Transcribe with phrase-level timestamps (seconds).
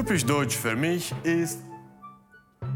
[0.00, 1.58] Typisch deutsch für mich ist,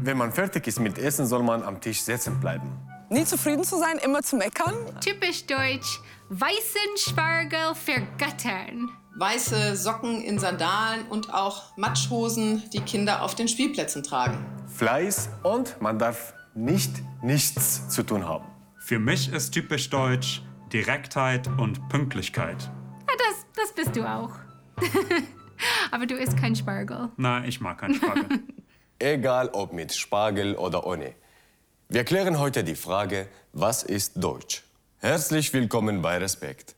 [0.03, 2.69] wenn man fertig ist mit Essen, soll man am Tisch sitzen bleiben.
[3.09, 4.75] Nie zufrieden zu sein, immer zu meckern.
[5.01, 6.01] Typisch deutsch.
[6.29, 8.91] Weißen Spargel vergöttern.
[9.17, 14.45] Weiße Socken in Sandalen und auch Matschhosen, die Kinder auf den Spielplätzen tragen.
[14.67, 16.91] Fleiß und man darf nicht
[17.23, 18.45] nichts zu tun haben.
[18.77, 22.69] Für mich ist typisch deutsch Direktheit und Pünktlichkeit.
[23.07, 24.29] Ja, das, das bist du auch.
[25.91, 27.09] Aber du isst kein Spargel.
[27.17, 28.39] Na, ich mag keinen Spargel.
[28.99, 31.13] Egal ob mit Spargel oder ohne.
[31.89, 34.63] Wir klären heute die Frage, was ist Deutsch?
[34.99, 36.75] Herzlich willkommen bei Respekt.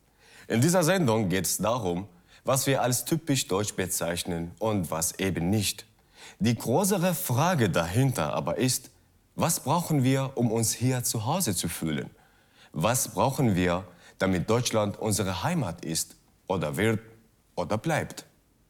[0.47, 2.07] In dieser Sendung geht es darum,
[2.43, 5.85] was wir als typisch deutsch bezeichnen und was eben nicht.
[6.39, 8.89] Die größere Frage dahinter aber ist,
[9.35, 12.09] was brauchen wir, um uns hier zu Hause zu fühlen?
[12.73, 13.85] Was brauchen wir,
[14.17, 16.15] damit Deutschland unsere Heimat ist
[16.47, 16.99] oder wird
[17.55, 18.25] oder bleibt?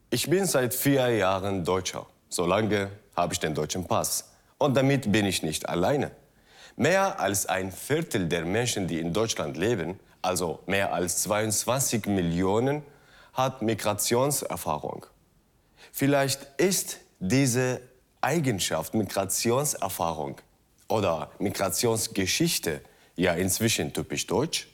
[0.09, 2.05] Ich bin seit vier Jahren Deutscher.
[2.29, 4.31] Solange habe ich den deutschen Pass.
[4.57, 6.11] Und damit bin ich nicht alleine.
[6.77, 12.83] Mehr als ein Viertel der Menschen, die in Deutschland leben, also mehr als 22 Millionen,
[13.33, 15.05] hat Migrationserfahrung.
[15.91, 17.81] Vielleicht ist diese
[18.21, 20.37] Eigenschaft Migrationserfahrung
[20.87, 22.79] oder Migrationsgeschichte
[23.17, 24.69] ja inzwischen typisch deutsch.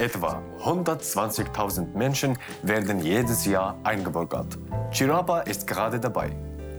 [0.00, 4.56] Etwa 120.000 Menschen werden jedes Jahr eingebürgert.
[4.90, 6.30] Chirapa ist gerade dabei.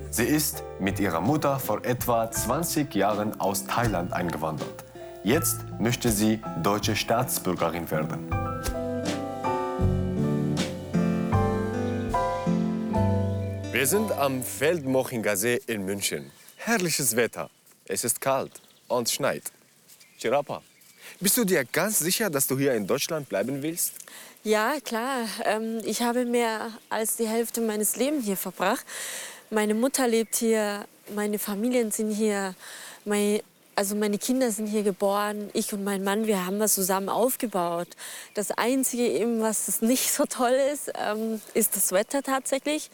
[0.09, 4.85] Sie ist mit ihrer Mutter vor etwa 20 Jahren aus Thailand eingewandert.
[5.23, 8.27] Jetzt möchte sie deutsche Staatsbürgerin werden.
[13.71, 16.31] Wir sind am Feldmochinger See in München.
[16.57, 17.51] Herrliches Wetter.
[17.85, 19.51] Es ist kalt und schneit.
[20.17, 20.63] Chirapa,
[21.19, 23.93] bist du dir ganz sicher, dass du hier in Deutschland bleiben willst?
[24.43, 25.27] Ja, klar.
[25.45, 28.85] Ähm, ich habe mehr als die Hälfte meines Lebens hier verbracht.
[29.51, 32.55] Meine Mutter lebt hier, meine Familien sind hier,
[33.05, 33.41] mein,
[33.75, 35.49] also meine Kinder sind hier geboren.
[35.53, 37.89] Ich und mein Mann, wir haben was zusammen aufgebaut.
[38.33, 42.89] Das Einzige, eben, was nicht so toll ist, ähm, ist das Wetter tatsächlich.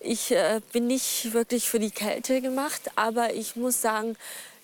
[0.00, 4.16] Ich äh, bin nicht wirklich für die Kälte gemacht, aber ich muss sagen,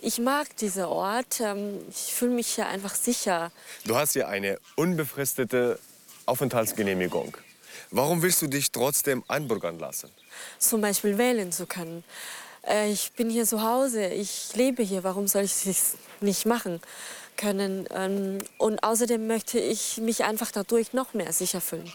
[0.02, 1.40] ich mag diesen Ort.
[1.40, 3.52] Ähm, ich fühle mich hier einfach sicher.
[3.84, 5.78] Du hast ja eine unbefristete
[6.26, 7.36] Aufenthaltsgenehmigung.
[7.90, 10.10] Warum willst du dich trotzdem einbürgern lassen?
[10.58, 12.04] Zum Beispiel wählen zu können.
[12.66, 15.04] Äh, ich bin hier zu Hause, ich lebe hier.
[15.04, 16.80] Warum soll ich es nicht machen
[17.36, 17.86] können?
[17.90, 21.92] Ähm, und außerdem möchte ich mich einfach dadurch noch mehr sicher fühlen.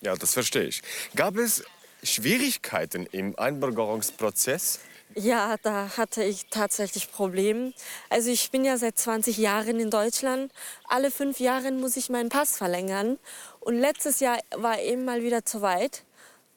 [0.00, 0.82] Ja, das verstehe ich.
[1.14, 1.64] Gab es
[2.02, 4.80] Schwierigkeiten im Einbürgerungsprozess?
[5.14, 7.72] Ja, da hatte ich tatsächlich Probleme.
[8.08, 10.50] Also ich bin ja seit 20 Jahren in Deutschland.
[10.88, 13.18] Alle fünf Jahre muss ich meinen Pass verlängern.
[13.60, 16.04] Und letztes Jahr war eben mal wieder zu weit.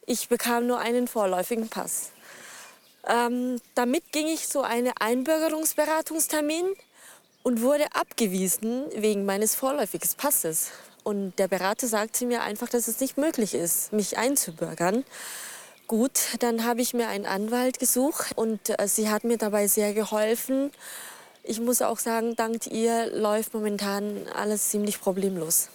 [0.05, 2.11] Ich bekam nur einen vorläufigen Pass.
[3.07, 6.65] Ähm, damit ging ich zu einem Einbürgerungsberatungstermin
[7.43, 10.71] und wurde abgewiesen wegen meines vorläufigen Passes.
[11.03, 15.03] Und der Berater sagte mir einfach, dass es nicht möglich ist, mich einzubürgern.
[15.87, 19.93] Gut, dann habe ich mir einen Anwalt gesucht und äh, sie hat mir dabei sehr
[19.93, 20.71] geholfen.
[21.43, 25.69] Ich muss auch sagen, dank ihr läuft momentan alles ziemlich problemlos.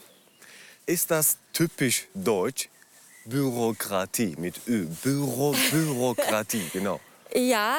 [0.87, 2.69] Ist das typisch deutsch?
[3.25, 4.87] Bürokratie mit Ö.
[5.03, 6.99] Büro, Bürokratie, genau.
[7.33, 7.77] Ja,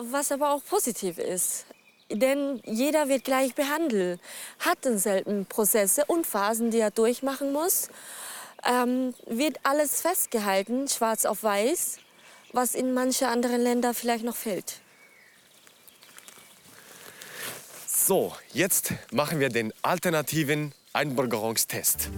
[0.00, 1.66] was aber auch positiv ist.
[2.10, 4.18] Denn jeder wird gleich behandelt,
[4.60, 7.88] hat denselben Prozesse und Phasen, die er durchmachen muss.
[8.64, 11.98] Ähm, wird alles festgehalten, schwarz auf weiß,
[12.52, 14.80] was in manche anderen Länder vielleicht noch fehlt.
[17.86, 22.10] So, jetzt machen wir den alternativen Einbürgerungstest.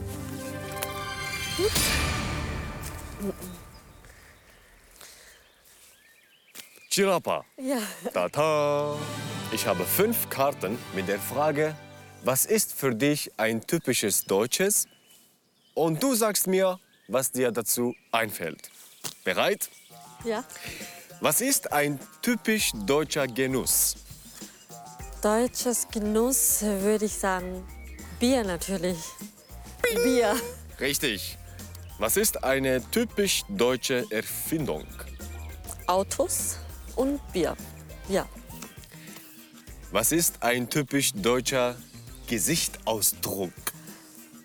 [6.90, 7.44] Chirapa.
[7.56, 7.78] Ja.
[8.12, 8.96] Tata.
[9.52, 11.74] Ich habe fünf Karten mit der Frage,
[12.24, 14.86] was ist für dich ein typisches Deutsches?
[15.74, 16.78] Und du sagst mir,
[17.08, 18.70] was dir dazu einfällt.
[19.24, 19.70] Bereit?
[20.24, 20.44] Ja.
[21.20, 23.96] Was ist ein typisch deutscher Genuss?
[25.22, 27.66] Deutsches Genuss würde ich sagen,
[28.18, 28.98] Bier natürlich.
[29.82, 30.34] Bier.
[30.78, 31.36] Richtig.
[31.98, 34.86] Was ist eine typisch deutsche Erfindung?
[35.86, 36.58] Autos
[36.96, 37.56] und Bier.
[38.08, 38.26] Ja.
[39.90, 41.76] Was ist ein typisch deutscher
[42.26, 43.52] Gesichtsausdruck?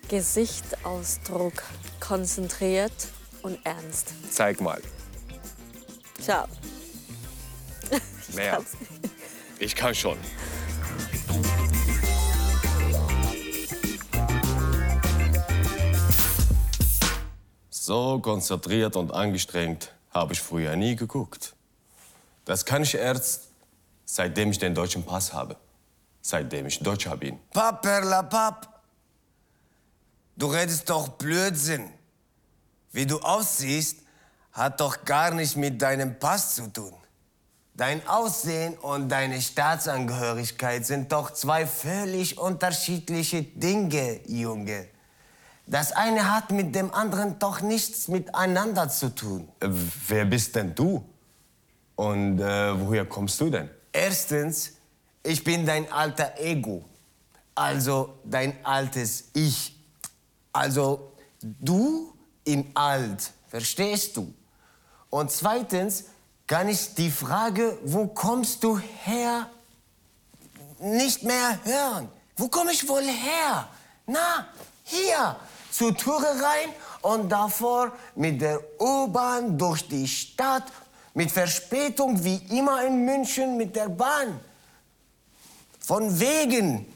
[0.08, 1.62] Gesichtsausdruck.
[2.00, 2.92] Konzentriert
[3.42, 4.12] und ernst.
[4.30, 4.80] Zeig mal.
[6.24, 6.46] Tja.
[8.34, 8.52] Mehr.
[8.52, 8.76] kann's
[9.58, 10.18] Ich kann schon.
[17.70, 21.54] So konzentriert und angestrengt habe ich früher nie geguckt.
[22.44, 23.50] Das kann ich erst,
[24.04, 25.56] seitdem ich den deutschen Pass habe.
[26.20, 27.38] Seitdem ich Deutscher bin.
[27.52, 28.75] Paperlapap.
[30.36, 31.88] Du redest doch Blödsinn.
[32.92, 33.98] Wie du aussiehst,
[34.52, 36.92] hat doch gar nicht mit deinem Pass zu tun.
[37.74, 44.88] Dein Aussehen und deine Staatsangehörigkeit sind doch zwei völlig unterschiedliche Dinge, Junge.
[45.66, 49.48] Das eine hat mit dem anderen doch nichts miteinander zu tun.
[49.60, 49.68] Äh,
[50.08, 51.04] wer bist denn du?
[51.96, 53.68] Und äh, woher kommst du denn?
[53.92, 54.72] Erstens,
[55.22, 56.84] ich bin dein alter Ego.
[57.54, 59.75] Also dein altes Ich.
[60.56, 61.12] Also
[61.42, 62.14] du
[62.44, 64.32] in alt, verstehst du?
[65.10, 66.04] Und zweitens
[66.46, 69.50] kann ich die Frage, wo kommst du her,
[70.78, 72.08] nicht mehr hören.
[72.38, 73.68] Wo komme ich wohl her?
[74.06, 74.48] Na,
[74.84, 75.36] hier,
[75.70, 76.70] zur Türe rein
[77.02, 80.72] und davor mit der U-Bahn durch die Stadt,
[81.12, 84.40] mit Verspätung wie immer in München mit der Bahn.
[85.80, 86.86] Von wegen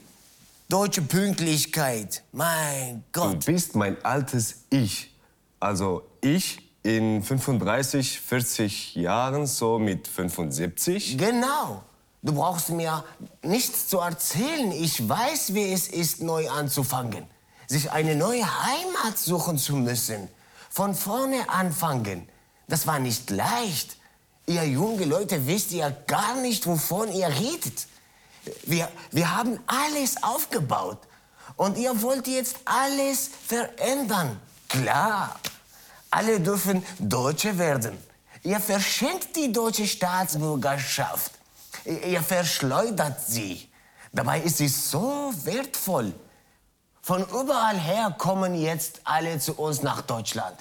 [0.71, 2.23] deutsche Pünktlichkeit.
[2.31, 3.45] Mein Du Gott.
[3.45, 5.13] bist mein altes Ich.
[5.59, 11.17] Also ich in 35, 40 Jahren, so mit 75.
[11.17, 11.83] Genau.
[12.23, 13.03] Du brauchst mir
[13.43, 14.71] nichts zu erzählen.
[14.71, 17.25] Ich weiß, wie es ist, neu anzufangen.
[17.67, 20.29] Sich eine neue Heimat suchen zu müssen.
[20.69, 22.29] Von vorne anfangen.
[22.69, 23.97] Das war nicht leicht.
[24.47, 27.87] Ihr junge Leute wisst ja gar nicht, wovon ihr redet.
[28.63, 30.99] Wir, wir haben alles aufgebaut.
[31.55, 34.39] Und ihr wollt jetzt alles verändern.
[34.67, 35.39] Klar.
[36.09, 37.97] Alle dürfen Deutsche werden.
[38.43, 41.31] Ihr verschenkt die deutsche Staatsbürgerschaft.
[41.85, 43.69] Ihr verschleudert sie.
[44.11, 46.13] Dabei ist sie so wertvoll.
[47.01, 50.55] Von überall her kommen jetzt alle zu uns nach Deutschland.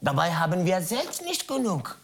[0.00, 1.98] Dabei haben wir selbst nicht genug.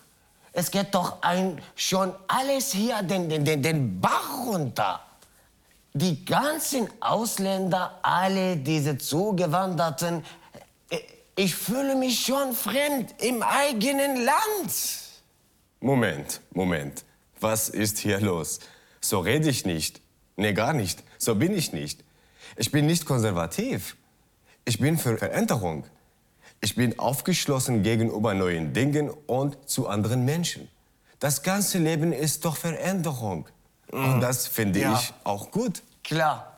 [0.53, 5.01] Es geht doch ein, schon alles hier den, den, den, Bach runter.
[5.93, 10.25] Die ganzen Ausländer, alle diese Zugewanderten,
[10.91, 10.99] äh,
[11.37, 14.73] ich fühle mich schon fremd im eigenen Land.
[15.81, 17.05] Moment, Moment.
[17.41, 18.61] Was ist hier los?
[19.01, 20.01] So rede ich nicht.
[20.37, 21.03] Nee, gar nicht.
[21.19, 22.05] So bin ich nicht.
[22.57, 23.97] Ich bin nicht konservativ.
[24.65, 25.85] Ich bin für Veränderung.
[26.61, 30.69] Ich bin aufgeschlossen gegenüber neuen Dingen und zu anderen Menschen.
[31.19, 33.49] Das ganze Leben ist doch Veränderung.
[33.93, 34.95] Und das finde Ja.
[34.95, 35.83] ich auch gut.
[36.05, 36.53] Klar,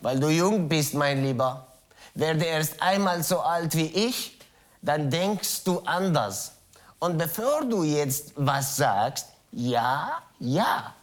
[0.00, 1.66] weil du jung bist, mein Lieber.
[2.14, 4.38] Werde erst einmal so alt wie ich,
[4.82, 6.52] dann denkst du anders.
[6.98, 10.94] Und bevor du jetzt was sagst, ja, ja.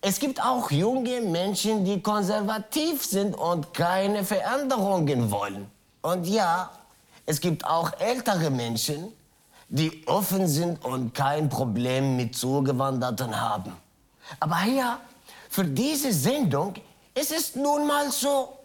[0.00, 5.70] Es gibt auch junge Menschen, die konservativ sind und keine Veränderungen wollen.
[6.02, 6.70] Und ja,
[7.26, 9.12] es gibt auch ältere Menschen,
[9.68, 13.72] die offen sind und kein Problem mit Zugewanderten haben.
[14.40, 15.00] Aber hier,
[15.48, 16.74] für diese Sendung
[17.14, 18.58] ist es nun mal so,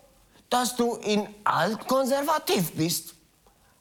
[0.50, 3.16] dass du in alt konservativ bist.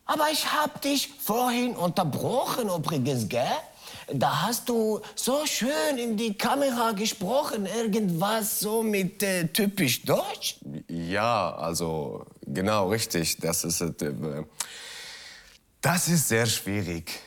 [0.06, 3.46] Aber ich hab dich vorhin unterbrochen übrigens, gell?
[4.12, 10.56] Da hast du so schön in die Kamera gesprochen, irgendwas so mit äh, typisch Deutsch.
[10.88, 13.38] Ja, also genau richtig.
[13.38, 13.93] Das ist, äh,
[15.81, 17.20] das ist sehr schwierig.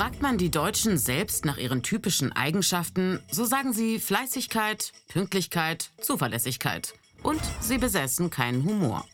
[0.00, 6.94] Fragt man die Deutschen selbst nach ihren typischen Eigenschaften, so sagen sie Fleißigkeit, Pünktlichkeit, Zuverlässigkeit.
[7.22, 9.04] Und sie besessen keinen Humor.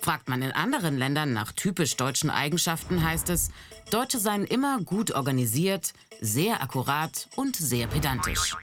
[0.00, 3.50] Fragt man in anderen Ländern nach typisch deutschen Eigenschaften, heißt es,
[3.90, 8.54] Deutsche seien immer gut organisiert, sehr akkurat und sehr pedantisch.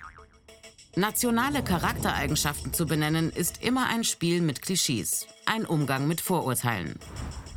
[0.96, 6.98] Nationale Charaktereigenschaften zu benennen, ist immer ein Spiel mit Klischees, ein Umgang mit Vorurteilen.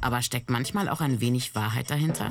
[0.01, 2.31] Aber steckt manchmal auch ein wenig Wahrheit dahinter?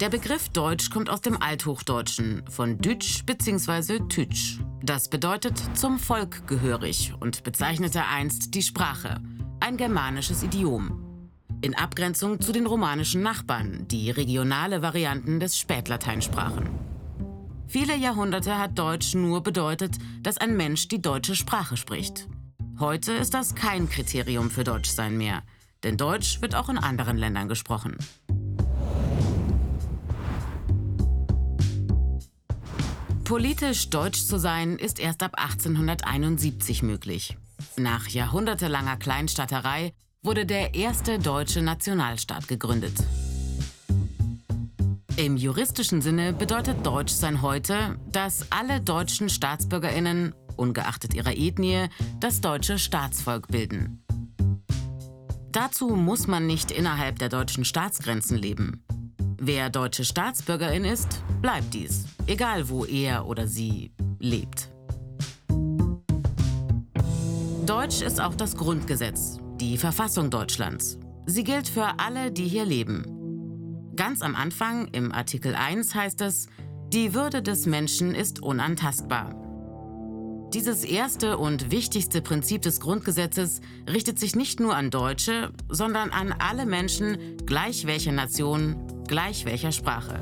[0.00, 4.00] Der Begriff Deutsch kommt aus dem Althochdeutschen, von Dütsch bzw.
[4.08, 4.58] Tütsch.
[4.82, 9.20] Das bedeutet zum Volk gehörig und bezeichnete einst die Sprache,
[9.60, 11.04] ein germanisches Idiom.
[11.60, 16.70] In Abgrenzung zu den romanischen Nachbarn, die regionale Varianten des Spätlatein sprachen.
[17.68, 22.26] Viele Jahrhunderte hat Deutsch nur bedeutet, dass ein Mensch die deutsche Sprache spricht.
[22.80, 25.42] Heute ist das kein Kriterium für Deutschsein mehr,
[25.82, 27.98] denn Deutsch wird auch in anderen Ländern gesprochen.
[33.24, 37.36] Politisch deutsch zu sein ist erst ab 1871 möglich.
[37.76, 42.94] Nach jahrhundertelanger Kleinstaaterei wurde der erste deutsche Nationalstaat gegründet.
[45.16, 51.88] Im juristischen Sinne bedeutet Deutschsein heute, dass alle deutschen Staatsbürgerinnen, ungeachtet ihrer Ethnie,
[52.20, 54.04] das deutsche Staatsvolk bilden.
[55.50, 58.84] Dazu muss man nicht innerhalb der deutschen Staatsgrenzen leben.
[59.38, 63.90] Wer deutsche Staatsbürgerin ist, bleibt dies, egal wo er oder sie
[64.20, 64.70] lebt.
[67.66, 70.98] Deutsch ist auch das Grundgesetz, die Verfassung Deutschlands.
[71.26, 73.92] Sie gilt für alle, die hier leben.
[73.96, 76.46] Ganz am Anfang, im Artikel 1, heißt es,
[76.92, 79.49] die Würde des Menschen ist unantastbar.
[80.52, 86.32] Dieses erste und wichtigste Prinzip des Grundgesetzes richtet sich nicht nur an Deutsche, sondern an
[86.32, 88.74] alle Menschen, gleich welcher Nation,
[89.06, 90.20] gleich welcher Sprache.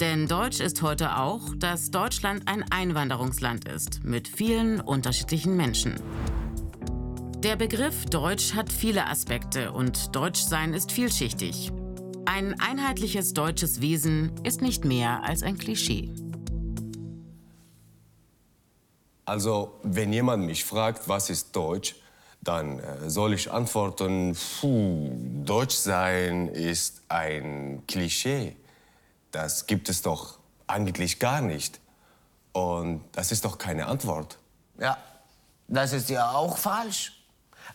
[0.00, 5.96] Denn Deutsch ist heute auch, dass Deutschland ein Einwanderungsland ist, mit vielen unterschiedlichen Menschen.
[7.38, 11.72] Der Begriff Deutsch hat viele Aspekte und Deutschsein ist vielschichtig.
[12.24, 16.12] Ein einheitliches deutsches Wesen ist nicht mehr als ein Klischee.
[19.28, 21.96] Also, wenn jemand mich fragt, was ist Deutsch,
[22.40, 25.10] dann äh, soll ich antworten, puh,
[25.44, 28.56] Deutsch sein ist ein Klischee.
[29.30, 31.78] Das gibt es doch eigentlich gar nicht.
[32.52, 34.38] Und das ist doch keine Antwort.
[34.78, 34.96] Ja,
[35.66, 37.22] das ist ja auch falsch.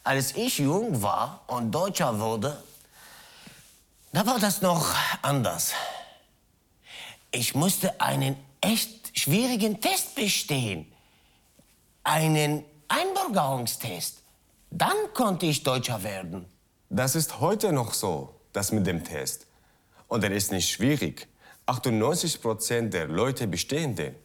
[0.03, 2.57] Als ich jung war und Deutscher wurde,
[4.11, 4.87] da war das noch
[5.21, 5.73] anders.
[7.29, 10.87] Ich musste einen echt schwierigen Test bestehen.
[12.03, 14.23] Einen Einbürgerungstest.
[14.69, 16.45] Dann konnte ich Deutscher werden.
[16.89, 19.47] Das ist heute noch so, das mit dem Test.
[20.09, 21.27] Und er ist nicht schwierig.
[21.65, 24.15] 98 Prozent der Leute bestehen den.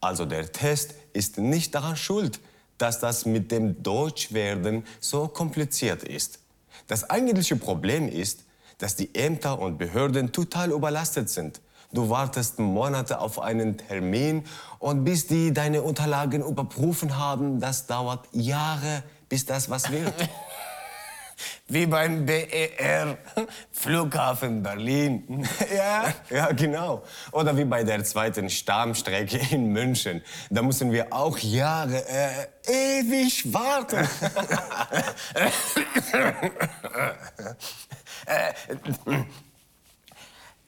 [0.00, 2.40] Also der Test ist nicht daran schuld,
[2.76, 6.40] dass das mit dem Deutschwerden so kompliziert ist.
[6.88, 8.44] Das eigentliche Problem ist,
[8.78, 11.60] dass die Ämter und Behörden total überlastet sind.
[11.92, 14.44] Du wartest Monate auf einen Termin
[14.78, 20.12] und bis die deine Unterlagen überprüfen haben, das dauert Jahre, bis das was wird.
[21.70, 23.18] Wie beim BER,
[23.70, 25.46] Flughafen Berlin.
[25.76, 27.04] ja, ja, genau.
[27.30, 30.22] Oder wie bei der zweiten Stammstrecke in München.
[30.48, 34.08] Da müssen wir auch Jahre, äh, ewig warten.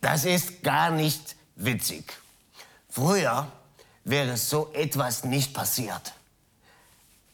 [0.01, 2.13] Das ist gar nicht witzig.
[2.89, 3.47] Früher
[4.05, 6.13] wäre so etwas nicht passiert.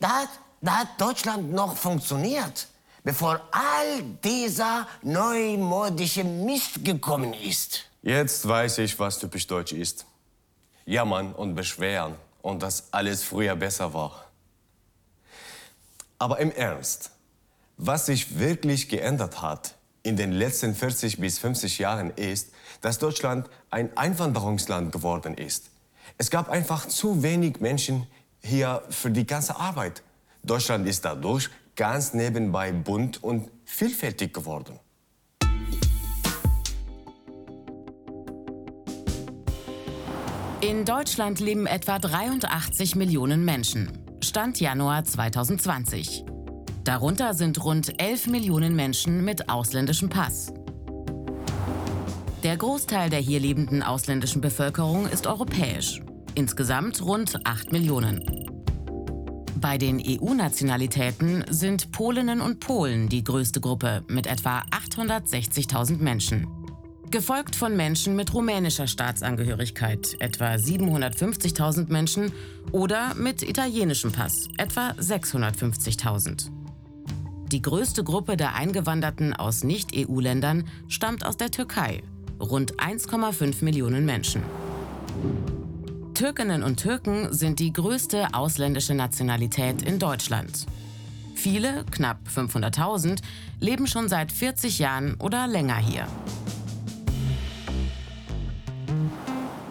[0.01, 0.29] Da, hat-
[0.61, 2.67] da hat Deutschland noch funktioniert,
[3.05, 7.85] bevor all dieser neumodische Mist gekommen ist.
[8.03, 10.05] Jetzt weiß ich, was typisch deutsch ist.
[10.85, 14.25] Jammern und beschweren und dass alles früher besser war.
[16.19, 17.11] Aber im Ernst,
[17.77, 19.75] was sich wirklich geändert hat
[20.07, 25.71] in den letzten 40 bis 50 Jahren ist, dass Deutschland ein Einwanderungsland geworden ist.
[26.17, 28.07] Es gab einfach zu wenig Menschen
[28.41, 30.03] hier für die ganze Arbeit.
[30.45, 34.79] Deutschland ist dadurch ganz nebenbei bunt und vielfältig geworden.
[40.61, 43.99] In Deutschland leben etwa 83 Millionen Menschen.
[44.23, 46.25] Stand Januar 2020.
[46.87, 50.55] Darunter sind rund 11 Millionen Menschen mit ausländischem Pass.
[52.45, 56.01] Der Großteil der hier lebenden ausländischen Bevölkerung ist europäisch.
[56.37, 58.23] Insgesamt rund 8 Millionen.
[59.61, 66.47] Bei den EU-Nationalitäten sind Polinnen und Polen die größte Gruppe mit etwa 860.000 Menschen.
[67.11, 72.31] Gefolgt von Menschen mit rumänischer Staatsangehörigkeit, etwa 750.000 Menschen,
[72.71, 76.56] oder mit italienischem Pass, etwa 650.000.
[77.57, 82.03] Die größte Gruppe der Eingewanderten aus Nicht-EU-Ländern stammt aus der Türkei,
[82.39, 84.43] rund 1,5 Millionen Menschen.
[86.13, 90.67] Türkinnen und Türken sind die größte ausländische Nationalität in Deutschland.
[91.35, 93.23] Viele, knapp 500.000,
[93.59, 96.07] leben schon seit 40 Jahren oder länger hier.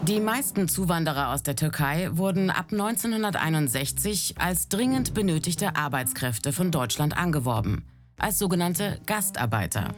[0.08, 7.18] Die meisten Zuwanderer aus der Türkei wurden ab 1961 als dringend benötigte Arbeitskräfte von Deutschland
[7.18, 7.88] angeworben,
[8.20, 9.96] als sogenannte Gastarbeiter.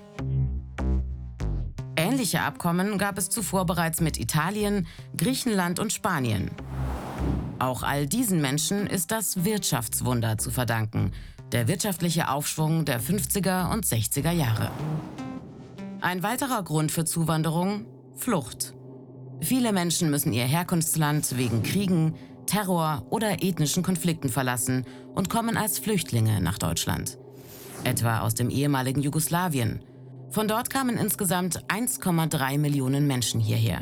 [1.97, 4.87] Ähnliche Abkommen gab es zuvor bereits mit Italien,
[5.17, 6.51] Griechenland und Spanien.
[7.59, 11.11] Auch all diesen Menschen ist das Wirtschaftswunder zu verdanken,
[11.51, 14.71] der wirtschaftliche Aufschwung der 50er und 60er Jahre.
[15.99, 17.87] Ein weiterer Grund für Zuwanderung?
[18.15, 18.76] Flucht.
[19.41, 22.15] Viele Menschen müssen ihr Herkunftsland wegen Kriegen,
[22.47, 27.17] Terror oder ethnischen Konflikten verlassen und kommen als Flüchtlinge nach Deutschland.
[27.83, 29.81] Etwa aus dem ehemaligen Jugoslawien.
[30.29, 33.81] Von dort kamen insgesamt 1,3 Millionen Menschen hierher.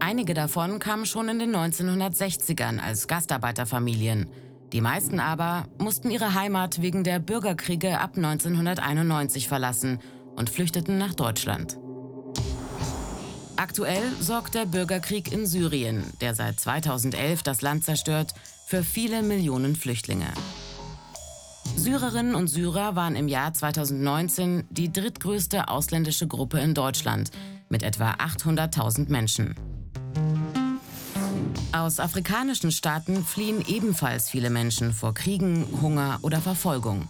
[0.00, 4.28] Einige davon kamen schon in den 1960ern als Gastarbeiterfamilien.
[4.72, 9.98] Die meisten aber mussten ihre Heimat wegen der Bürgerkriege ab 1991 verlassen
[10.36, 11.78] und flüchteten nach Deutschland.
[13.56, 18.34] Aktuell sorgt der Bürgerkrieg in Syrien, der seit 2011 das Land zerstört,
[18.66, 20.26] für viele Millionen Flüchtlinge.
[21.76, 27.30] Syrerinnen und Syrer waren im Jahr 2019 die drittgrößte ausländische Gruppe in Deutschland
[27.68, 29.54] mit etwa 800.000 Menschen.
[31.72, 37.08] Aus afrikanischen Staaten fliehen ebenfalls viele Menschen vor Kriegen, Hunger oder Verfolgung.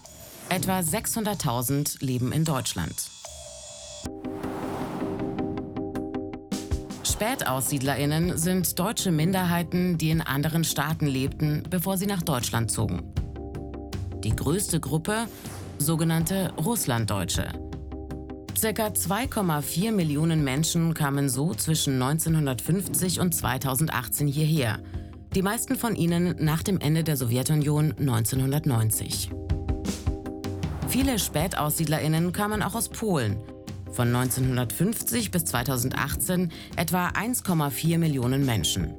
[0.48, 2.94] Etwa 600.000 leben in Deutschland.
[7.14, 13.04] Spätaussiedlerinnen sind deutsche Minderheiten, die in anderen Staaten lebten, bevor sie nach Deutschland zogen.
[14.24, 15.28] Die größte Gruppe
[15.78, 17.46] sogenannte Russlanddeutsche.
[18.58, 24.80] Circa 2,4 Millionen Menschen kamen so zwischen 1950 und 2018 hierher.
[25.36, 29.30] Die meisten von ihnen nach dem Ende der Sowjetunion 1990.
[30.88, 33.36] Viele SpätaussiedlerInnen kamen auch aus Polen.
[33.94, 38.92] Von 1950 bis 2018 etwa 1,4 Millionen Menschen.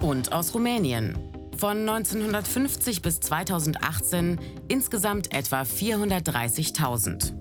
[0.00, 1.18] Und aus Rumänien.
[1.58, 7.34] Von 1950 bis 2018 insgesamt etwa 430.000.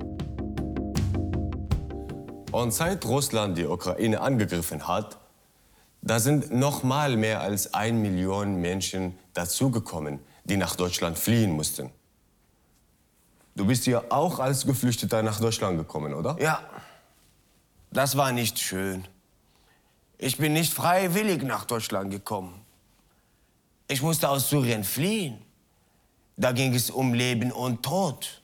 [2.51, 5.17] Und seit Russland die Ukraine angegriffen hat,
[6.01, 11.91] da sind noch mal mehr als ein Million Menschen dazugekommen, die nach Deutschland fliehen mussten.
[13.55, 16.35] Du bist ja auch als Geflüchteter nach Deutschland gekommen, oder?
[16.39, 16.61] Ja,
[17.91, 19.07] das war nicht schön.
[20.17, 22.61] Ich bin nicht freiwillig nach Deutschland gekommen.
[23.87, 25.39] Ich musste aus Syrien fliehen.
[26.35, 28.41] Da ging es um Leben und Tod.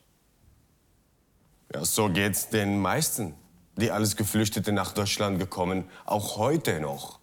[1.74, 3.34] Ja, so geht's den meisten,
[3.78, 7.20] die als Geflüchtete nach Deutschland gekommen, auch heute noch.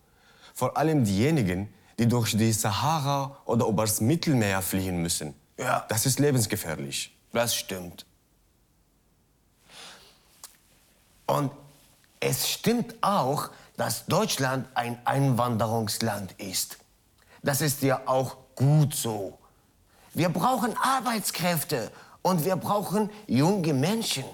[0.55, 5.35] Vor allem diejenigen, die durch die Sahara oder übers Mittelmeer fliehen müssen.
[5.59, 5.85] Ja.
[5.89, 7.16] Das ist lebensgefährlich.
[7.37, 8.07] Das stimmt.
[11.27, 11.53] Und
[12.19, 16.79] es stimmt auch, dass Deutschland ein Einwanderungsland ist.
[17.43, 19.37] Das ist ja auch gut so.
[20.15, 24.25] Wir brauchen Arbeitskräfte und wir brauchen junge Menschen.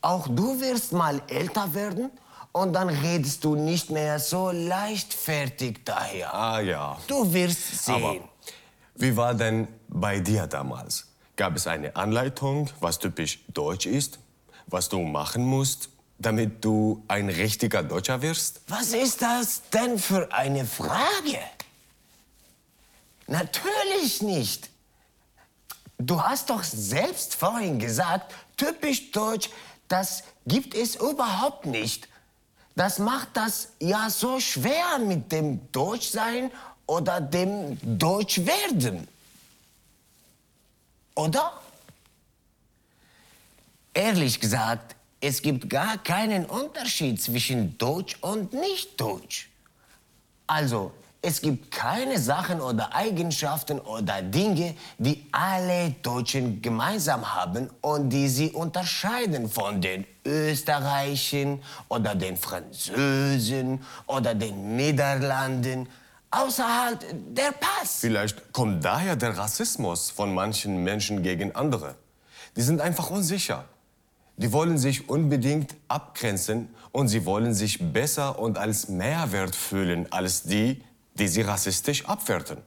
[0.00, 2.08] Auch du wirst mal älter werden
[2.52, 6.32] und dann redest du nicht mehr so leichtfertig daher.
[6.32, 6.98] Ah ja.
[7.08, 7.94] Du wirst sehen.
[7.96, 8.14] Aber
[8.94, 11.07] wie war denn bei dir damals?
[11.38, 14.18] Gab es eine Anleitung, was typisch deutsch ist,
[14.66, 18.60] was du machen musst, damit du ein richtiger Deutscher wirst?
[18.66, 21.38] Was ist das denn für eine Frage?
[23.28, 24.68] Natürlich nicht.
[25.96, 29.48] Du hast doch selbst vorhin gesagt, typisch deutsch,
[29.86, 32.08] das gibt es überhaupt nicht.
[32.74, 36.50] Das macht das ja so schwer mit dem Deutschsein
[36.86, 39.06] oder dem Deutschwerden.
[41.18, 41.52] Oder?
[43.92, 49.50] Ehrlich gesagt, es gibt gar keinen Unterschied zwischen Deutsch und Nicht-Deutsch.
[50.46, 58.10] Also, es gibt keine Sachen oder Eigenschaften oder Dinge, die alle Deutschen gemeinsam haben und
[58.10, 65.88] die sie unterscheiden von den Österreichern oder den Französen oder den Niederlanden.
[66.30, 68.00] Außer halt der Pass.
[68.00, 71.94] Vielleicht kommt daher der Rassismus von manchen Menschen gegen andere.
[72.56, 73.64] Die sind einfach unsicher.
[74.36, 80.42] Die wollen sich unbedingt abgrenzen und sie wollen sich besser und als Mehrwert fühlen als
[80.42, 80.82] die,
[81.14, 82.58] die sie rassistisch abwerten.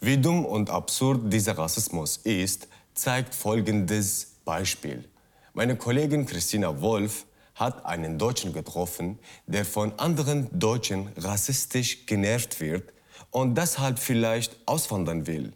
[0.00, 5.08] Wie dumm und absurd dieser Rassismus ist, zeigt folgendes Beispiel.
[5.54, 12.92] Meine Kollegin Christina Wolf hat einen Deutschen getroffen, der von anderen Deutschen rassistisch genervt wird
[13.30, 15.52] und deshalb vielleicht auswandern will.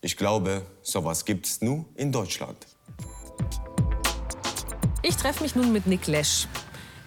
[0.00, 2.66] Ich glaube, sowas gibt's nur in Deutschland.
[5.02, 6.46] Ich treffe mich nun mit Nick Lesch.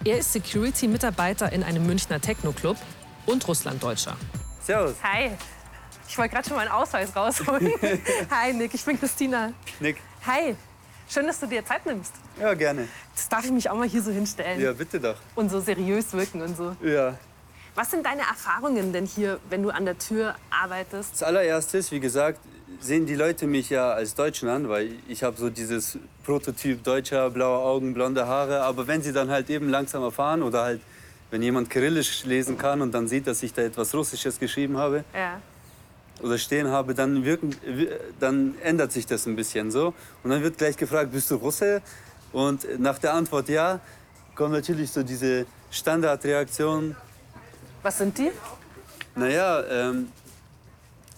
[0.05, 2.77] Er ist Security-Mitarbeiter in einem Münchner Techno-Club
[3.25, 4.15] und Russlanddeutscher.
[4.61, 4.95] Servus.
[5.03, 5.31] Hi.
[6.07, 7.71] Ich wollte gerade schon meinen Ausweis rausholen.
[8.29, 9.53] Hi, Nick, ich bin Christina.
[9.79, 9.97] Nick.
[10.25, 10.55] Hi.
[11.09, 12.13] Schön, dass du dir Zeit nimmst.
[12.39, 12.87] Ja, gerne.
[13.15, 14.59] Das darf ich mich auch mal hier so hinstellen.
[14.59, 15.15] Ja, bitte doch.
[15.35, 16.75] Und so seriös wirken und so.
[16.81, 17.17] Ja.
[17.75, 21.11] Was sind deine Erfahrungen denn hier, wenn du an der Tür arbeitest?
[21.11, 22.39] Als allererstes, wie gesagt,
[22.81, 27.29] sehen die Leute mich ja als Deutschen an, weil ich habe so dieses Prototyp Deutscher,
[27.29, 28.61] blaue Augen, blonde Haare.
[28.61, 30.81] Aber wenn sie dann halt eben langsam erfahren oder halt,
[31.31, 35.03] wenn jemand Kyrillisch lesen kann und dann sieht, dass ich da etwas Russisches geschrieben habe,
[35.13, 35.39] Ja.
[36.21, 37.55] Oder stehen habe, dann, wirken,
[38.19, 39.93] dann ändert sich das ein bisschen so.
[40.23, 41.81] Und dann wird gleich gefragt, bist du Russe?
[42.33, 43.79] Und nach der Antwort ja,
[44.35, 46.95] kommt natürlich so diese Standardreaktion.
[47.83, 48.31] Was sind die?
[49.15, 50.09] Naja, ähm,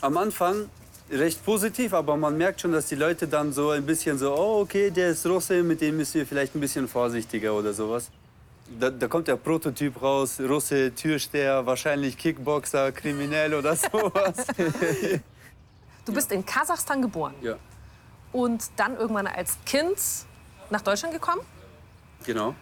[0.02, 0.70] am Anfang
[1.12, 4.62] recht positiv, aber man merkt schon, dass die Leute dann so ein bisschen so, oh
[4.62, 8.10] okay, der ist Russe, mit dem müssen wir vielleicht ein bisschen vorsichtiger oder sowas.
[8.78, 14.46] Da, da kommt der Prototyp raus, Russe, Türsteher, wahrscheinlich Kickboxer, kriminell oder sowas.
[16.06, 17.56] Du bist in Kasachstan geboren ja,
[18.32, 19.96] und dann irgendwann als Kind
[20.72, 21.42] nach Deutschland gekommen,
[22.26, 22.56] genau.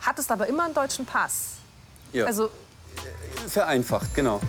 [0.00, 1.54] hattest aber immer einen deutschen Pass.
[2.12, 2.26] Ja.
[2.26, 2.48] Also
[3.48, 4.40] Vereinfacht, genau.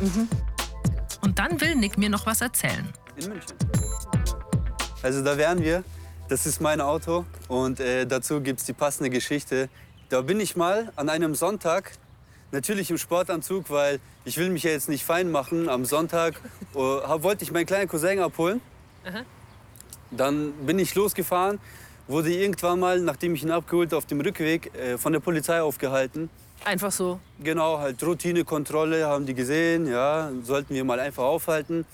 [1.21, 2.87] Und dann will Nick mir noch was erzählen.
[3.15, 3.57] In München.
[5.01, 5.83] Also da wären wir.
[6.29, 9.67] Das ist mein Auto und äh, dazu gibt es die passende Geschichte.
[10.09, 11.91] Da bin ich mal an einem Sonntag,
[12.51, 15.69] natürlich im Sportanzug, weil ich will mich ja jetzt nicht fein machen.
[15.69, 16.35] Am Sonntag
[16.73, 18.61] äh, wollte ich meinen kleinen Cousin abholen.
[20.11, 21.59] Dann bin ich losgefahren,
[22.07, 26.29] wurde irgendwann mal, nachdem ich ihn abgeholt auf dem Rückweg, äh, von der Polizei aufgehalten.
[26.63, 27.19] Einfach so.
[27.43, 31.85] Genau, halt Routinekontrolle, haben die gesehen, ja, sollten wir mal einfach aufhalten.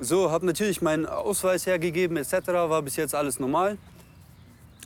[0.00, 3.78] So, habe natürlich meinen Ausweis hergegeben etc., war bis jetzt alles normal.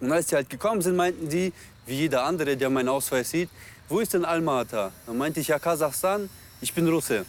[0.01, 1.53] Und als die halt gekommen sind, meinten die,
[1.91, 3.51] wie jeder andere, der meinen Ausweis sieht,
[3.89, 4.93] wo ist denn Almata?
[5.07, 7.27] Dann meinte ich, ja, Kasachstan, ich bin Russe.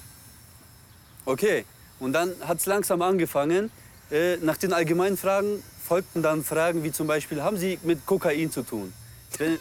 [1.25, 1.65] Okay,
[1.99, 3.71] und dann hat es langsam angefangen.
[4.11, 8.51] Äh, nach den allgemeinen Fragen folgten dann Fragen wie zum Beispiel, haben Sie mit Kokain
[8.51, 8.93] zu tun?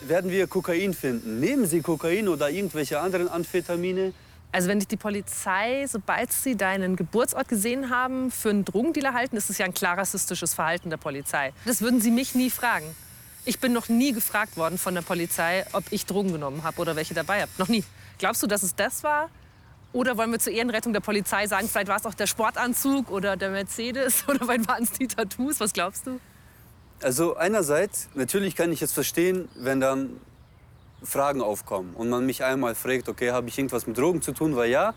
[0.06, 1.40] Werden wir Kokain finden?
[1.40, 4.12] Nehmen Sie Kokain oder irgendwelche anderen Amphetamine?
[4.52, 9.36] Also wenn dich die Polizei, sobald sie deinen Geburtsort gesehen haben, für einen Drogendealer halten,
[9.36, 11.52] ist es ja ein klar rassistisches Verhalten der Polizei.
[11.66, 12.84] Das würden sie mich nie fragen.
[13.44, 16.96] Ich bin noch nie gefragt worden von der Polizei, ob ich Drogen genommen habe oder
[16.96, 17.50] welche dabei habe.
[17.58, 17.84] Noch nie.
[18.18, 19.30] Glaubst du, dass es das war?
[19.92, 23.36] Oder wollen wir zur Ehrenrettung der Polizei sagen, vielleicht war es auch der Sportanzug oder
[23.36, 25.58] der Mercedes oder vielleicht waren es die Tattoos?
[25.58, 26.20] Was glaubst du?
[27.02, 30.20] Also einerseits, natürlich kann ich es verstehen, wenn dann
[31.02, 34.54] Fragen aufkommen und man mich einmal fragt, okay, habe ich irgendwas mit Drogen zu tun?
[34.54, 34.92] Weil ja,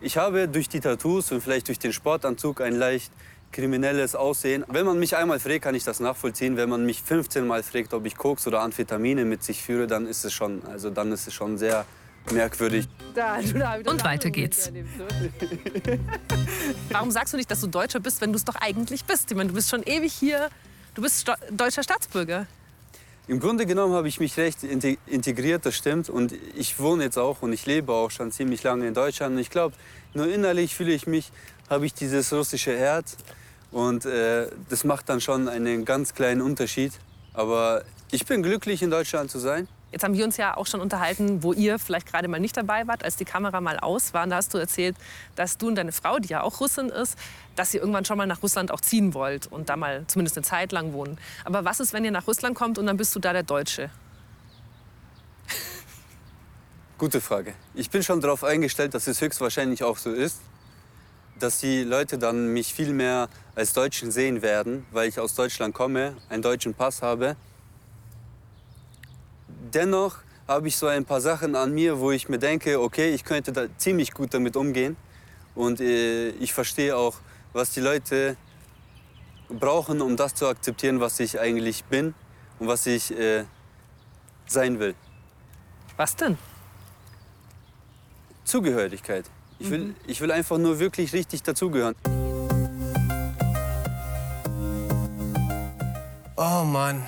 [0.00, 3.12] ich habe durch die Tattoos und vielleicht durch den Sportanzug ein leicht
[3.52, 4.64] kriminelles Aussehen.
[4.68, 6.56] Wenn man mich einmal fragt, kann ich das nachvollziehen.
[6.56, 10.06] Wenn man mich 15 Mal fragt, ob ich Koks oder Amphetamine mit sich führe, dann
[10.06, 11.84] ist es schon, also dann ist es schon sehr
[12.32, 12.88] merkwürdig.
[13.86, 14.70] Und weiter geht's.
[16.90, 19.30] Warum sagst du nicht, dass du Deutscher bist, wenn du es doch eigentlich bist?
[19.30, 20.48] Ich meine, du bist schon ewig hier.
[20.94, 22.46] Du bist sto deutscher Staatsbürger.
[23.28, 26.08] Im Grunde genommen habe ich mich recht inte- integriert, das stimmt.
[26.08, 29.34] Und ich wohne jetzt auch und ich lebe auch schon ziemlich lange in Deutschland.
[29.34, 29.74] Und ich glaube,
[30.14, 31.32] nur innerlich fühle ich mich,
[31.68, 33.16] habe ich dieses russische Herz.
[33.70, 36.92] Und äh, das macht dann schon einen ganz kleinen Unterschied.
[37.34, 39.68] Aber ich bin glücklich, in Deutschland zu sein.
[39.92, 42.86] Jetzt haben wir uns ja auch schon unterhalten, wo ihr vielleicht gerade mal nicht dabei
[42.86, 44.24] wart, als die Kamera mal aus war.
[44.24, 44.96] Und da hast du erzählt,
[45.36, 47.16] dass du und deine Frau, die ja auch Russin ist,
[47.54, 50.44] dass ihr irgendwann schon mal nach Russland auch ziehen wollt und da mal zumindest eine
[50.44, 51.18] Zeit lang wohnen.
[51.44, 53.90] Aber was ist, wenn ihr nach Russland kommt und dann bist du da der Deutsche?
[56.98, 57.54] Gute Frage.
[57.74, 60.40] Ich bin schon darauf eingestellt, dass es höchstwahrscheinlich auch so ist,
[61.38, 65.74] dass die Leute dann mich viel mehr als Deutschen sehen werden, weil ich aus Deutschland
[65.74, 67.36] komme, einen deutschen Pass habe.
[69.72, 70.18] Dennoch
[70.48, 73.52] habe ich so ein paar Sachen an mir, wo ich mir denke, okay, ich könnte
[73.52, 74.96] da ziemlich gut damit umgehen.
[75.54, 77.16] Und äh, ich verstehe auch,
[77.52, 78.36] was die Leute
[79.48, 82.14] brauchen, um das zu akzeptieren, was ich eigentlich bin
[82.58, 83.44] und was ich äh,
[84.46, 84.94] sein will.
[85.96, 86.36] Was denn?
[88.44, 89.24] Zugehörigkeit.
[89.58, 91.94] Ich will, ich will einfach nur wirklich richtig dazugehören.
[96.36, 97.06] Oh Mann,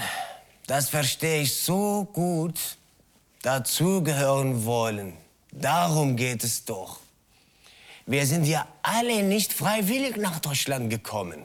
[0.67, 2.59] das verstehe ich so gut.
[3.43, 5.13] Dazugehören wollen.
[5.53, 7.01] Darum geht es doch.
[8.07, 11.45] Wir sind ja alle nicht freiwillig nach Deutschland gekommen.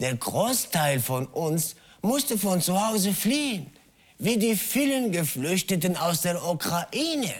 [0.00, 3.70] Der Großteil von uns musste von zu Hause fliehen,
[4.18, 7.34] wie die vielen Geflüchteten aus der Ukraine.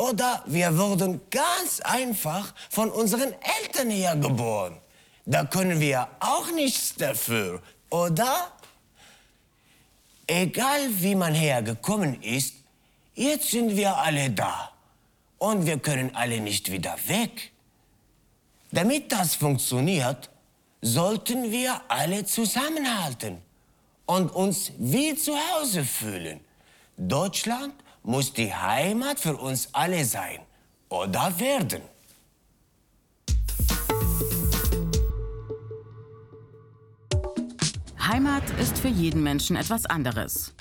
[0.00, 4.78] Oder wir wurden ganz einfach von unseren Eltern hergeboren.
[5.26, 7.60] Da können wir auch nichts dafür,
[7.90, 8.50] oder?
[10.26, 12.54] Egal wie man hergekommen ist,
[13.14, 14.72] jetzt sind wir alle da.
[15.36, 17.52] Und wir können alle nicht wieder weg.
[18.72, 20.30] Damit das funktioniert,
[20.80, 23.36] sollten wir alle zusammenhalten
[24.06, 26.40] und uns wie zu Hause fühlen.
[26.96, 30.40] Deutschland muss die Heimat für uns alle sein
[30.88, 31.82] oder werden.
[37.98, 40.52] Heimat ist für jeden Menschen etwas anderes.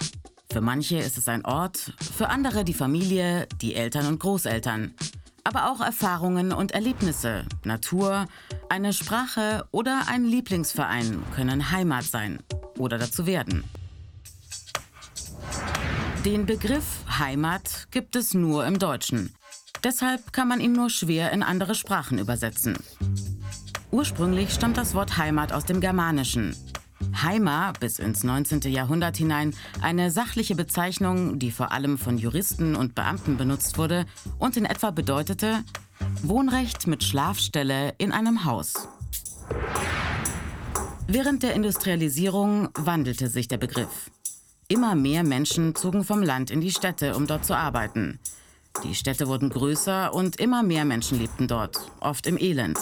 [0.51, 4.93] Für manche ist es ein Ort, für andere die Familie, die Eltern und Großeltern.
[5.43, 8.27] Aber auch Erfahrungen und Erlebnisse, Natur,
[8.67, 12.39] eine Sprache oder ein Lieblingsverein können Heimat sein
[12.77, 13.63] oder dazu werden.
[16.25, 19.33] Den Begriff Heimat gibt es nur im Deutschen.
[19.85, 22.77] Deshalb kann man ihn nur schwer in andere Sprachen übersetzen.
[23.89, 26.57] Ursprünglich stammt das Wort Heimat aus dem Germanischen.
[27.21, 28.61] Heima bis ins 19.
[28.63, 34.05] Jahrhundert hinein eine sachliche Bezeichnung, die vor allem von Juristen und Beamten benutzt wurde
[34.39, 35.63] und in etwa bedeutete
[36.21, 38.73] Wohnrecht mit Schlafstelle in einem Haus.
[41.07, 44.11] Während der Industrialisierung wandelte sich der Begriff.
[44.71, 48.19] Immer mehr Menschen zogen vom Land in die Städte, um dort zu arbeiten.
[48.83, 52.77] Die Städte wurden größer und immer mehr Menschen lebten dort, oft im Elend.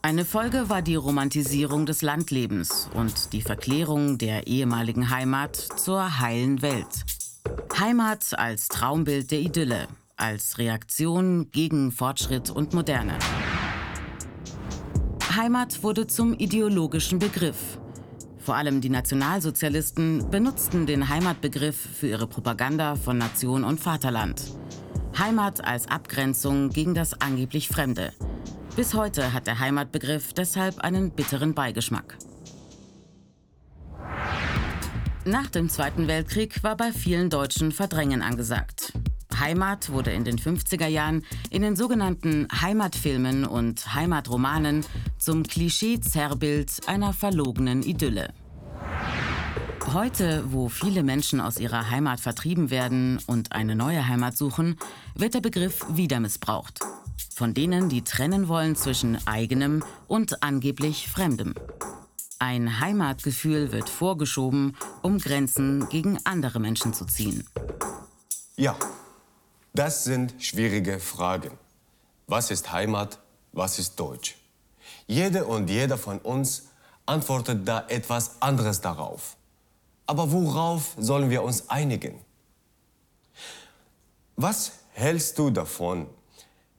[0.00, 6.62] Eine Folge war die Romantisierung des Landlebens und die Verklärung der ehemaligen Heimat zur heilen
[6.62, 7.04] Welt.
[7.78, 13.18] Heimat als Traumbild der Idylle, als Reaktion gegen Fortschritt und Moderne.
[15.36, 17.78] Heimat wurde zum ideologischen Begriff.
[18.44, 24.42] Vor allem die Nationalsozialisten benutzten den Heimatbegriff für ihre Propaganda von Nation und Vaterland.
[25.18, 28.12] Heimat als Abgrenzung gegen das angeblich Fremde.
[28.76, 32.18] Bis heute hat der Heimatbegriff deshalb einen bitteren Beigeschmack.
[35.24, 38.92] Nach dem Zweiten Weltkrieg war bei vielen Deutschen Verdrängen angesagt.
[39.40, 44.84] Heimat wurde in den 50er Jahren in den sogenannten Heimatfilmen und Heimatromanen
[45.18, 48.32] zum Klischee-Zerrbild einer verlogenen Idylle.
[49.92, 54.76] Heute, wo viele Menschen aus ihrer Heimat vertrieben werden und eine neue Heimat suchen,
[55.14, 56.80] wird der Begriff wieder missbraucht.
[57.34, 61.54] Von denen, die trennen wollen zwischen eigenem und angeblich Fremdem.
[62.38, 67.46] Ein Heimatgefühl wird vorgeschoben, um Grenzen gegen andere Menschen zu ziehen.
[68.56, 68.76] Ja,
[69.74, 71.58] das sind schwierige Fragen.
[72.26, 73.18] Was ist Heimat?
[73.52, 74.36] Was ist Deutsch?
[75.06, 76.68] Jede und jeder von uns
[77.06, 79.36] antwortet da etwas anderes darauf.
[80.06, 82.24] Aber worauf sollen wir uns einigen?
[84.36, 86.08] Was hältst du davon?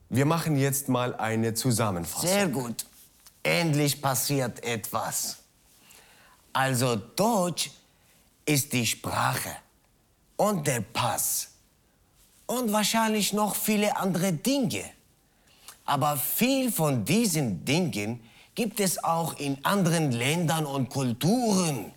[0.08, 2.28] Wir machen jetzt mal eine Zusammenfassung.
[2.28, 2.86] Sehr gut.
[3.42, 5.38] Endlich passiert etwas.
[6.52, 7.70] Also Deutsch
[8.44, 9.54] ist die Sprache
[10.36, 11.55] und der Pass
[12.46, 14.84] und wahrscheinlich noch viele andere Dinge.
[15.84, 18.20] Aber viel von diesen Dingen
[18.54, 21.92] gibt es auch in anderen Ländern und Kulturen.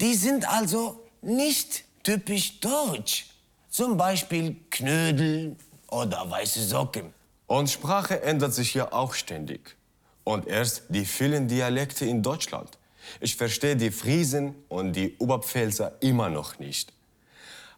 [0.00, 3.26] Die sind also nicht typisch deutsch.
[3.70, 5.56] Zum Beispiel Knödel
[5.88, 7.12] oder weiße Socken.
[7.46, 9.76] Und Sprache ändert sich ja auch ständig.
[10.24, 12.78] Und erst die vielen Dialekte in Deutschland.
[13.20, 16.92] Ich verstehe die Friesen und die Oberpfälzer immer noch nicht.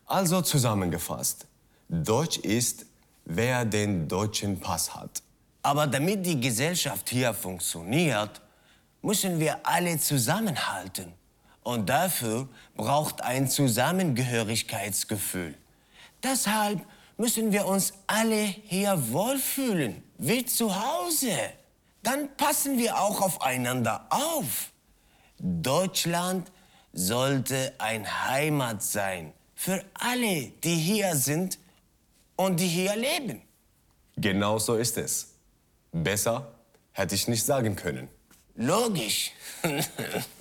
[0.06, 1.46] Also zusammengefasst,
[1.88, 2.86] Deutsch ist,
[3.24, 5.22] wer den deutschen Pass hat.
[5.62, 8.42] Aber damit die Gesellschaft hier funktioniert,
[9.02, 11.12] müssen wir alle zusammenhalten.
[11.62, 15.54] Und dafür braucht ein Zusammengehörigkeitsgefühl.
[16.22, 16.80] Deshalb
[17.16, 21.32] müssen wir uns alle hier wohlfühlen, wie zu Hause.
[22.02, 24.70] Dann passen wir auch aufeinander auf.
[25.38, 26.50] Deutschland
[26.92, 31.58] sollte ein Heimat sein für alle, die hier sind
[32.38, 33.42] und die hier leben.
[34.16, 35.34] Genau so ist es.
[35.92, 36.54] Besser
[36.92, 38.08] hätte ich nicht sagen können.
[38.54, 39.32] Logisch.